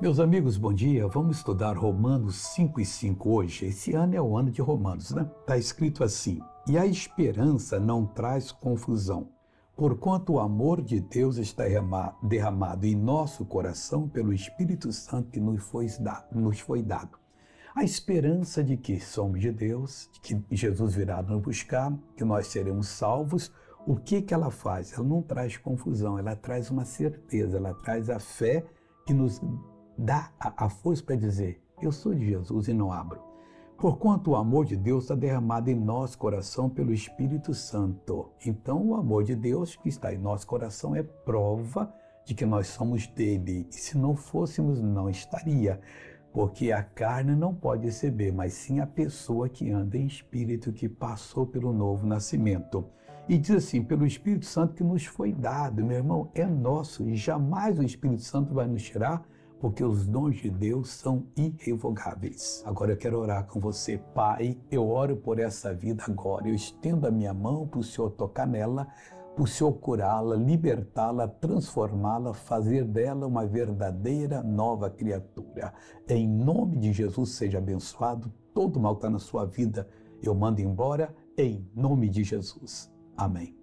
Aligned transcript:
Meus 0.00 0.20
amigos, 0.20 0.56
bom 0.56 0.72
dia. 0.72 1.08
Vamos 1.08 1.38
estudar 1.38 1.76
Romanos 1.76 2.36
5 2.54 2.80
e 2.80 2.86
5 2.86 3.30
hoje. 3.30 3.66
Esse 3.66 3.94
ano 3.94 4.14
é 4.14 4.22
o 4.22 4.36
ano 4.36 4.48
de 4.48 4.62
Romanos, 4.62 5.10
né? 5.10 5.28
Está 5.40 5.58
escrito 5.58 6.04
assim: 6.04 6.38
E 6.68 6.78
a 6.78 6.86
esperança 6.86 7.80
não 7.80 8.06
traz 8.06 8.52
confusão, 8.52 9.28
porquanto 9.76 10.34
o 10.34 10.38
amor 10.38 10.80
de 10.82 11.00
Deus 11.00 11.36
está 11.36 11.64
derramado 12.22 12.86
em 12.86 12.94
nosso 12.94 13.44
coração 13.44 14.08
pelo 14.08 14.32
Espírito 14.32 14.92
Santo 14.92 15.32
que 15.32 15.40
nos 15.40 15.64
foi 16.60 16.80
dado. 16.80 17.18
A 17.74 17.82
esperança 17.82 18.62
de 18.62 18.76
que 18.76 19.00
somos 19.00 19.40
de 19.40 19.50
Deus, 19.50 20.08
de 20.12 20.20
que 20.20 20.56
Jesus 20.56 20.94
virá 20.94 21.20
nos 21.24 21.42
buscar, 21.42 21.92
que 22.16 22.24
nós 22.24 22.46
seremos 22.46 22.86
salvos. 22.86 23.52
O 23.84 23.96
que, 23.96 24.22
que 24.22 24.32
ela 24.32 24.52
faz? 24.52 24.92
Ela 24.92 25.02
não 25.02 25.22
traz 25.22 25.56
confusão, 25.56 26.16
ela 26.16 26.36
traz 26.36 26.70
uma 26.70 26.84
certeza, 26.84 27.56
ela 27.56 27.74
traz 27.74 28.08
a 28.08 28.20
fé 28.20 28.64
que 29.04 29.12
nos 29.12 29.40
dá 29.98 30.30
a, 30.38 30.68
força 30.68 31.02
para 31.02 31.16
dizer: 31.16 31.60
Eu 31.82 31.90
sou 31.90 32.14
de 32.14 32.24
Jesus 32.24 32.68
e 32.68 32.72
não 32.72 32.92
abro. 32.92 33.20
Porquanto 33.76 34.30
o 34.30 34.36
amor 34.36 34.64
de 34.64 34.76
Deus 34.76 35.04
está 35.04 35.14
derramado 35.14 35.70
em 35.70 35.74
nosso 35.74 36.18
coração 36.18 36.68
pelo 36.68 36.92
Espírito 36.92 37.54
Santo. 37.54 38.30
Então, 38.44 38.84
o 38.84 38.94
amor 38.94 39.24
de 39.24 39.34
Deus 39.36 39.76
que 39.76 39.88
está 39.88 40.12
em 40.12 40.18
nosso 40.18 40.46
coração 40.46 40.96
é 40.96 41.02
prova 41.02 41.92
de 42.24 42.34
que 42.34 42.44
nós 42.44 42.68
somos 42.68 43.06
dele. 43.06 43.66
E 43.70 43.74
se 43.74 43.96
não 43.96 44.16
fôssemos, 44.16 44.80
não 44.80 45.08
estaria. 45.08 45.80
Porque 46.32 46.72
a 46.72 46.82
carne 46.82 47.34
não 47.34 47.54
pode 47.54 47.86
receber, 47.86 48.32
mas 48.32 48.52
sim 48.52 48.80
a 48.80 48.86
pessoa 48.86 49.48
que 49.48 49.70
anda 49.70 49.96
em 49.96 50.06
espírito, 50.06 50.72
que 50.72 50.88
passou 50.88 51.46
pelo 51.46 51.72
novo 51.72 52.06
nascimento. 52.06 52.84
E 53.28 53.38
diz 53.38 53.50
assim: 53.52 53.82
pelo 53.82 54.06
Espírito 54.06 54.46
Santo 54.46 54.74
que 54.74 54.82
nos 54.82 55.04
foi 55.04 55.32
dado, 55.32 55.84
meu 55.84 55.98
irmão, 55.98 56.30
é 56.34 56.46
nosso 56.46 57.08
e 57.08 57.14
jamais 57.14 57.78
o 57.78 57.82
Espírito 57.82 58.22
Santo 58.22 58.54
vai 58.54 58.66
nos 58.66 58.82
tirar 58.82 59.22
porque 59.60 59.82
os 59.82 60.06
dons 60.06 60.36
de 60.36 60.50
Deus 60.50 60.90
são 60.90 61.26
irrevogáveis. 61.36 62.62
Agora 62.64 62.92
eu 62.92 62.96
quero 62.96 63.18
orar 63.18 63.46
com 63.46 63.60
você, 63.60 63.98
Pai. 64.14 64.58
Eu 64.70 64.88
oro 64.88 65.16
por 65.16 65.38
essa 65.38 65.74
vida 65.74 66.04
agora. 66.06 66.48
Eu 66.48 66.54
estendo 66.54 67.06
a 67.06 67.10
minha 67.10 67.34
mão 67.34 67.66
para 67.66 67.80
o 67.80 67.84
Senhor 67.84 68.10
tocar 68.10 68.46
nela, 68.46 68.86
para 69.34 69.44
o 69.44 69.46
Senhor 69.46 69.72
curá-la, 69.74 70.36
libertá-la, 70.36 71.28
transformá-la, 71.28 72.34
fazer 72.34 72.84
dela 72.84 73.26
uma 73.26 73.46
verdadeira 73.46 74.42
nova 74.42 74.90
criatura. 74.90 75.72
Em 76.08 76.28
nome 76.28 76.76
de 76.78 76.92
Jesus, 76.92 77.30
seja 77.30 77.58
abençoado. 77.58 78.32
Todo 78.54 78.80
mal 78.80 78.94
está 78.94 79.08
na 79.10 79.18
sua 79.18 79.44
vida, 79.44 79.88
eu 80.22 80.34
mando 80.34 80.60
embora, 80.60 81.14
em 81.36 81.68
nome 81.74 82.08
de 82.08 82.24
Jesus. 82.24 82.92
Amém. 83.16 83.57